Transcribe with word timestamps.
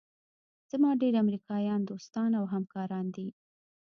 زما 0.71 0.89
ډېر 1.01 1.13
امریکایان 1.23 1.81
دوستان 1.89 2.29
او 2.39 2.45
همکاران 2.53 3.05
دي. 3.15 3.27